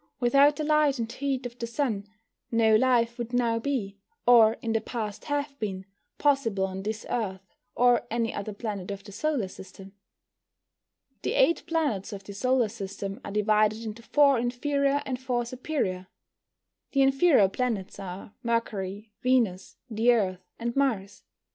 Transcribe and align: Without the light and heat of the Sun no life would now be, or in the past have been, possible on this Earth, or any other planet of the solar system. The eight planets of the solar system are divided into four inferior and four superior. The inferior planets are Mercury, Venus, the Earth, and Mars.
Without 0.19 0.55
the 0.55 0.63
light 0.63 0.97
and 0.97 1.11
heat 1.11 1.45
of 1.45 1.59
the 1.59 1.67
Sun 1.67 2.07
no 2.51 2.75
life 2.75 3.19
would 3.19 3.33
now 3.33 3.59
be, 3.59 3.99
or 4.25 4.53
in 4.53 4.73
the 4.73 4.81
past 4.81 5.25
have 5.25 5.59
been, 5.59 5.85
possible 6.17 6.65
on 6.65 6.81
this 6.81 7.05
Earth, 7.07 7.53
or 7.75 8.07
any 8.09 8.33
other 8.33 8.51
planet 8.51 8.89
of 8.89 9.03
the 9.03 9.11
solar 9.11 9.47
system. 9.47 9.93
The 11.21 11.33
eight 11.35 11.61
planets 11.67 12.13
of 12.13 12.23
the 12.23 12.33
solar 12.33 12.67
system 12.69 13.21
are 13.23 13.29
divided 13.29 13.83
into 13.83 14.01
four 14.01 14.39
inferior 14.39 15.03
and 15.05 15.21
four 15.21 15.45
superior. 15.45 16.07
The 16.93 17.03
inferior 17.03 17.47
planets 17.47 17.99
are 17.99 18.33
Mercury, 18.41 19.11
Venus, 19.21 19.77
the 19.87 20.11
Earth, 20.13 20.41
and 20.57 20.75
Mars. 20.75 21.21